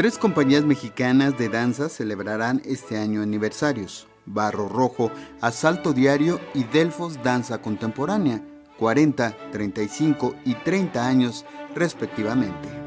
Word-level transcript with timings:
Tres 0.00 0.16
compañías 0.16 0.64
mexicanas 0.64 1.36
de 1.36 1.50
danza 1.50 1.90
celebrarán 1.90 2.62
este 2.64 2.96
año 2.96 3.20
aniversarios. 3.20 4.08
Barro 4.24 4.66
Rojo, 4.66 5.12
Asalto 5.42 5.92
Diario 5.92 6.40
y 6.54 6.64
Delfos 6.64 7.22
Danza 7.22 7.60
Contemporánea, 7.60 8.42
40, 8.78 9.36
35 9.52 10.36
y 10.46 10.54
30 10.54 11.06
años 11.06 11.44
respectivamente. 11.74 12.79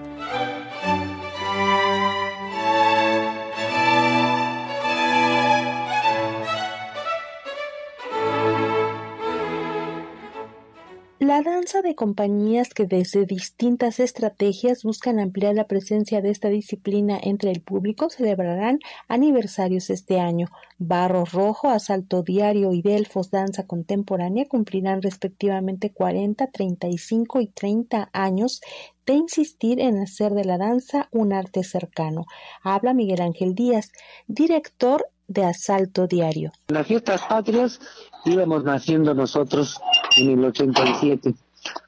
La 11.24 11.42
danza 11.42 11.82
de 11.82 11.96
compañías 11.96 12.74
que 12.74 12.86
desde 12.86 13.26
distintas 13.26 14.02
estrategias 14.02 14.84
buscan 14.84 15.22
ampliar 15.22 15.56
la 15.56 15.68
presencia 15.68 16.20
de 16.20 16.30
esta 16.30 16.50
disciplina 16.50 17.18
entre 17.24 17.50
el 17.50 17.62
público 17.62 18.10
celebrarán 18.10 18.80
aniversarios 19.08 19.90
este 19.90 20.20
año. 20.20 20.48
Barro 20.80 21.24
Rojo, 21.24 21.70
Asalto 21.70 22.24
Diario 22.24 22.74
y 22.74 22.82
Delfos 22.82 23.32
Danza 23.32 23.66
Contemporánea 23.66 24.50
cumplirán 24.50 25.02
respectivamente 25.02 25.94
40, 25.94 26.48
35 26.48 27.40
y 27.40 27.48
30 27.48 28.10
años 28.12 28.60
de 29.06 29.14
insistir 29.14 29.80
en 29.80 30.02
hacer 30.02 30.34
de 30.34 30.44
la 30.44 30.58
danza 30.58 31.08
un 31.12 31.32
arte 31.32 31.64
cercano. 31.64 32.26
Habla 32.64 32.94
Miguel 32.94 33.22
Ángel 33.22 33.56
Díaz, 33.56 33.94
director 34.28 35.08
de 35.30 35.46
Asalto 35.46 36.06
Diario. 36.06 36.52
Las 36.68 36.86
fiestas 36.86 37.22
patrias 37.22 37.80
íbamos 38.26 38.64
naciendo 38.64 39.14
nosotros 39.14 39.80
en 40.18 40.32
el 40.32 40.46
87, 40.46 41.34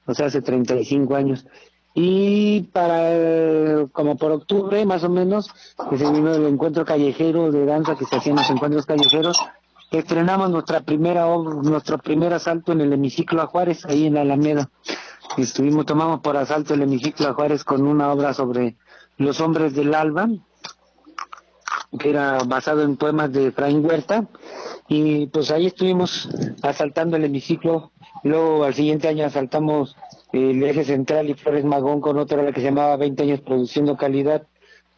o 0.05 0.13
sea, 0.13 0.27
hace 0.27 0.41
35 0.41 1.15
años. 1.15 1.45
Y 1.93 2.63
para, 2.73 3.87
como 3.93 4.17
por 4.17 4.31
octubre 4.33 4.85
más 4.85 5.03
o 5.05 5.09
menos, 5.09 5.49
que 5.89 5.97
se 5.97 6.11
vino 6.11 6.33
el 6.33 6.45
encuentro 6.45 6.83
callejero 6.83 7.51
de 7.51 7.65
danza 7.65 7.95
que 7.95 8.05
se 8.05 8.17
hacían 8.17 8.35
los 8.35 8.49
encuentros 8.49 8.85
callejeros, 8.85 9.39
estrenamos 9.91 10.49
nuestra 10.49 10.81
primera 10.81 11.25
nuestro 11.25 11.97
primer 11.97 12.33
asalto 12.33 12.73
en 12.73 12.81
el 12.81 12.91
hemiciclo 12.91 13.41
a 13.41 13.47
Juárez, 13.47 13.85
ahí 13.85 14.07
en 14.07 14.15
la 14.15 14.21
Alameda. 14.21 14.69
Estuvimos, 15.37 15.85
tomamos 15.85 16.19
por 16.19 16.35
asalto 16.35 16.73
el 16.73 16.81
hemiciclo 16.81 17.29
a 17.29 17.33
Juárez 17.33 17.63
con 17.63 17.87
una 17.87 18.11
obra 18.11 18.33
sobre 18.33 18.75
los 19.17 19.39
hombres 19.39 19.73
del 19.73 19.93
alba, 19.93 20.27
que 21.97 22.09
era 22.09 22.39
basado 22.45 22.83
en 22.83 22.97
poemas 22.97 23.31
de 23.31 23.51
Fraín 23.51 23.85
Huerta, 23.85 24.27
y 24.87 25.27
pues 25.27 25.51
ahí 25.51 25.67
estuvimos 25.67 26.29
asaltando 26.61 27.17
el 27.17 27.25
hemiciclo 27.25 27.91
Luego 28.25 28.63
al 28.63 28.73
siguiente 28.73 29.07
año 29.07 29.23
asaltamos 29.23 29.95
el 30.33 30.63
eje 30.63 30.83
central 30.83 31.29
y 31.29 31.35
Flores 31.35 31.63
Magón 31.63 32.01
con 32.01 32.17
otra 32.17 32.51
que 32.51 32.59
se 32.59 32.65
llamaba 32.65 32.97
20 32.97 33.21
años 33.21 33.41
produciendo 33.41 33.97
calidad 33.97 34.47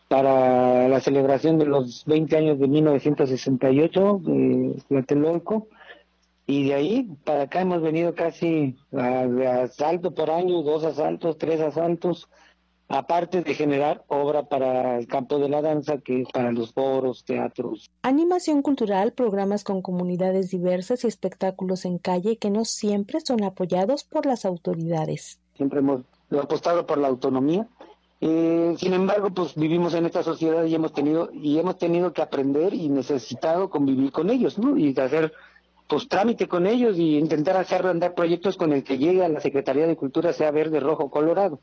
para 0.07 0.87
la 0.87 1.01
celebración 1.01 1.57
de 1.57 1.65
los 1.65 2.05
20 2.05 2.37
años 2.37 2.57
de 2.57 2.69
1968 2.69 4.21
de 4.23 4.81
Tlatelolco. 4.87 5.67
Y 6.45 6.69
de 6.69 6.73
ahí 6.75 7.09
para 7.25 7.43
acá 7.43 7.59
hemos 7.59 7.81
venido 7.81 8.15
casi 8.15 8.77
a 8.93 9.63
asalto 9.63 10.11
por 10.11 10.31
año, 10.31 10.61
dos 10.61 10.85
asaltos, 10.85 11.37
tres 11.37 11.59
asaltos, 11.59 12.29
aparte 12.87 13.41
de 13.41 13.53
generar 13.53 14.03
obra 14.07 14.43
para 14.43 14.97
el 14.97 15.07
campo 15.07 15.39
de 15.39 15.49
la 15.49 15.61
danza, 15.61 15.97
que 15.97 16.21
es 16.21 16.29
para 16.31 16.51
los 16.51 16.73
foros, 16.73 17.25
teatros. 17.25 17.91
Animación 18.01 18.61
cultural, 18.61 19.13
programas 19.13 19.63
con 19.63 19.81
comunidades 19.81 20.49
diversas 20.49 21.03
y 21.03 21.07
espectáculos 21.07 21.85
en 21.85 21.97
calle 21.97 22.37
que 22.37 22.49
no 22.49 22.65
siempre 22.65 23.19
son 23.21 23.43
apoyados 23.43 24.03
por 24.03 24.25
las 24.25 24.45
autoridades. 24.45 25.39
Siempre 25.55 25.79
hemos 25.79 26.01
apostado 26.31 26.85
por 26.85 26.97
la 26.97 27.07
autonomía. 27.07 27.67
Eh, 28.19 28.73
sin 28.77 28.93
embargo, 28.93 29.29
pues 29.29 29.53
vivimos 29.55 29.93
en 29.93 30.05
esta 30.05 30.23
sociedad 30.23 30.63
y 30.65 30.73
hemos 30.73 30.93
tenido 30.93 31.29
y 31.31 31.59
hemos 31.59 31.77
tenido 31.77 32.13
que 32.13 32.23
aprender 32.23 32.73
y 32.73 32.89
necesitado 32.89 33.69
convivir 33.69 34.11
con 34.11 34.31
ellos, 34.31 34.57
¿no? 34.57 34.75
Y 34.75 34.97
hacer 34.99 35.33
pues 35.87 36.07
trámite 36.07 36.47
con 36.47 36.67
ellos 36.67 36.97
y 36.97 37.17
intentar 37.17 37.57
hacer 37.57 37.85
andar 37.85 38.13
proyectos 38.13 38.57
con 38.57 38.73
el 38.73 38.83
que 38.83 38.97
llegue 38.97 39.23
a 39.23 39.29
la 39.29 39.39
Secretaría 39.39 39.87
de 39.87 39.95
Cultura, 39.95 40.33
sea 40.33 40.51
verde, 40.51 40.79
rojo, 40.79 41.09
colorado. 41.09 41.59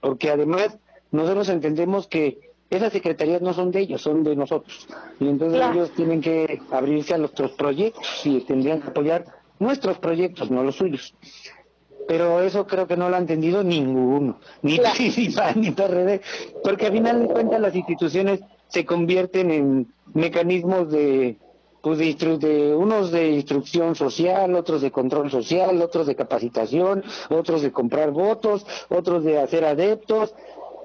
Porque 0.00 0.30
además 0.30 0.78
nosotros 1.12 1.48
entendemos 1.48 2.08
que 2.08 2.38
esas 2.70 2.92
secretarías 2.92 3.40
no 3.40 3.54
son 3.54 3.70
de 3.70 3.80
ellos, 3.80 4.02
son 4.02 4.24
de 4.24 4.36
nosotros. 4.36 4.86
Y 5.20 5.28
entonces 5.28 5.62
ellos 5.72 5.90
tienen 5.92 6.20
que 6.20 6.60
abrirse 6.70 7.14
a 7.14 7.18
nuestros 7.18 7.52
proyectos 7.52 8.20
y 8.24 8.40
tendrían 8.40 8.80
que 8.80 8.88
apoyar 8.88 9.24
nuestros 9.58 9.98
proyectos, 9.98 10.50
no 10.50 10.62
los 10.62 10.76
suyos. 10.76 11.14
Pero 12.06 12.40
eso 12.42 12.66
creo 12.66 12.86
que 12.86 12.96
no 12.96 13.08
lo 13.08 13.16
ha 13.16 13.18
entendido 13.18 13.62
ninguno, 13.62 14.40
ni 14.62 14.78
PAN 14.78 14.94
ni 15.60 15.70
PRD, 15.70 16.20
porque 16.62 16.86
al 16.86 16.92
final 16.92 17.20
de 17.20 17.26
cuentas 17.28 17.60
las 17.60 17.74
instituciones 17.74 18.40
se 18.68 18.84
convierten 18.84 19.50
en 19.50 19.92
mecanismos 20.14 20.90
de 20.90 21.36
pues 21.82 21.98
de, 21.98 22.74
unos 22.74 23.10
de 23.10 23.30
instrucción 23.30 23.94
social, 23.94 24.54
otros 24.54 24.80
de 24.82 24.90
control 24.90 25.30
social, 25.30 25.80
otros 25.80 26.06
de 26.06 26.16
capacitación, 26.16 27.04
otros 27.30 27.62
de 27.62 27.72
comprar 27.72 28.10
votos, 28.10 28.66
otros 28.88 29.24
de 29.24 29.38
hacer 29.38 29.64
adeptos, 29.64 30.34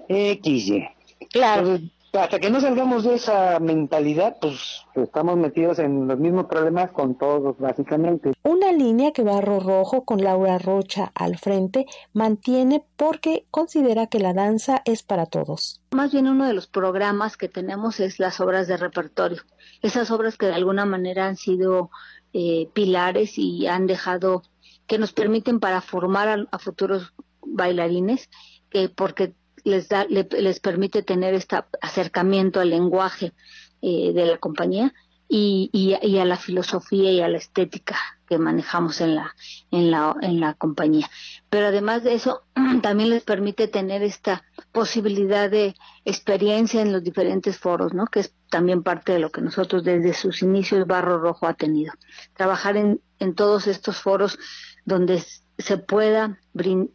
XY. 0.08 0.86
Claro. 1.32 1.80
Hasta 2.14 2.40
que 2.40 2.52
no 2.52 2.62
salgamos 2.62 3.04
de 3.04 3.16
esa 3.16 3.60
mentalidad, 3.60 4.38
pues 4.40 4.86
estamos 4.94 5.36
metidos 5.36 5.80
en 5.80 6.08
los 6.08 6.20
mismos 6.20 6.46
problemas 6.46 6.92
con 6.92 7.16
todos, 7.18 7.58
básicamente. 7.58 8.34
Una 8.44 8.72
línea 8.72 9.12
que 9.14 9.24
Barro 9.24 9.60
Rojo, 9.60 10.06
con 10.06 10.24
Laura 10.24 10.60
Rocha 10.60 11.12
al 11.16 11.38
frente, 11.40 11.88
mantiene 12.14 12.86
porque 12.98 13.46
considera 13.50 14.08
que 14.08 14.20
la 14.20 14.34
danza 14.34 14.84
es 14.86 15.02
para 15.02 15.26
todos. 15.26 15.82
Más 15.92 16.12
bien 16.12 16.28
uno 16.28 16.46
de 16.46 16.54
los 16.54 16.68
programas 16.68 17.36
que 17.36 17.50
tenemos 17.50 18.00
es 18.00 18.20
las 18.20 18.40
obras 18.40 18.68
de 18.68 18.78
repertorio. 18.78 19.42
Esas 19.82 20.12
obras 20.12 20.38
que 20.38 20.46
de 20.46 20.54
alguna 20.54 20.86
manera 20.86 21.26
han 21.26 21.36
sido 21.36 21.90
eh, 22.34 22.70
pilares 22.74 23.38
y 23.38 23.66
han 23.66 23.88
dejado, 23.88 24.44
que 24.86 25.00
nos 25.00 25.14
permiten 25.14 25.60
para 25.60 25.82
formar 25.82 26.48
a, 26.52 26.60
futuros 26.60 27.14
bailarines, 27.42 28.30
que 28.70 28.90
porque 28.90 29.34
les, 29.64 29.88
da, 29.90 30.06
les 30.06 30.60
permite 30.60 31.04
tener 31.04 31.34
este 31.34 31.58
acercamiento 31.82 32.60
al 32.60 32.70
lenguaje 32.70 33.34
eh, 33.82 34.14
de 34.14 34.26
la 34.26 34.38
compañía 34.38 34.94
y, 35.28 35.70
y, 35.74 36.18
a 36.20 36.26
la 36.26 36.38
filosofía 36.38 37.12
y 37.12 37.22
a 37.22 37.28
la 37.28 37.38
estética 37.38 37.98
que 38.28 38.38
manejamos 38.38 39.02
en 39.02 39.16
la, 39.16 39.36
en 39.72 39.90
la, 39.90 40.16
en 40.22 40.40
la 40.40 40.54
compañía. 40.54 41.10
Pero 41.50 41.68
además 41.68 42.04
de 42.04 42.14
eso, 42.14 42.44
también 42.84 43.10
les 43.10 43.24
permite 43.24 43.68
tener 43.68 44.04
esta 44.04 44.44
posibilidad 44.72 45.50
de 45.50 45.76
experiencia 46.06 46.82
en 46.82 46.92
los 46.92 47.04
diferentes 47.04 47.58
foros, 47.58 47.94
¿no? 47.94 48.06
Que 48.06 48.20
es 48.20 48.36
también 48.52 48.84
parte 48.84 49.14
de 49.14 49.20
lo 49.20 49.32
que 49.32 49.42
nosotros 49.42 49.84
desde 49.84 50.14
sus 50.14 50.44
inicios 50.44 50.86
Barro 50.86 51.18
Rojo 51.20 51.48
ha 51.48 51.56
tenido. 51.56 51.94
Trabajar 52.36 52.78
en, 52.78 53.02
en 53.20 53.34
todos 53.34 53.66
estos 53.68 53.98
foros 53.98 54.38
donde 54.86 55.24
se 55.58 55.78
pueda 55.78 56.40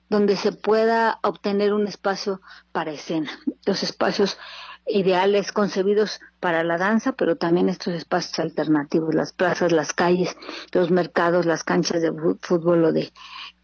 donde 0.09 0.37
se 0.37 0.53
pueda 0.53 1.19
obtener 1.23 1.73
un 1.73 1.87
espacio 1.87 2.41
para 2.73 2.93
escena, 2.93 3.31
los 3.67 3.83
espacios 3.83 4.39
ideales 4.87 5.53
concebidos 5.53 6.21
para 6.41 6.65
la 6.65 6.79
danza, 6.79 7.13
pero 7.13 7.37
también 7.37 7.69
estos 7.69 7.95
espacios 7.95 8.39
alternativos, 8.39 9.15
las 9.15 9.33
plazas, 9.33 9.73
las 9.73 9.93
calles, 9.93 10.37
los 10.73 10.91
mercados, 10.91 11.47
las 11.47 11.65
canchas 11.65 12.03
de 12.03 12.13
fútbol 12.41 12.85
o 12.85 12.93
de 12.93 13.13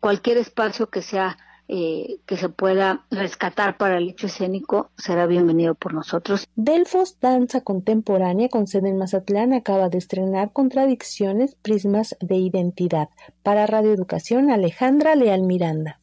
cualquier 0.00 0.36
espacio 0.36 0.88
que 0.88 1.02
sea 1.02 1.38
eh, 1.68 2.18
que 2.26 2.36
se 2.36 2.48
pueda 2.48 3.04
rescatar 3.10 3.76
para 3.78 3.98
el 3.98 4.10
hecho 4.10 4.26
escénico 4.26 4.90
será 4.96 5.26
bienvenido 5.26 5.74
por 5.74 5.94
nosotros. 5.94 6.46
Delfos 6.56 7.18
Danza 7.20 7.62
Contemporánea 7.62 8.48
con 8.48 8.66
sede 8.66 8.90
en 8.90 8.98
Mazatlán 8.98 9.52
acaba 9.52 9.88
de 9.88 9.98
estrenar 9.98 10.52
Contradicciones, 10.52 11.54
Prismas 11.54 12.16
de 12.20 12.36
Identidad 12.36 13.08
para 13.42 13.66
Radio 13.66 13.92
Educación 13.92 14.50
Alejandra 14.50 15.14
Leal 15.14 15.42
Miranda. 15.42 15.98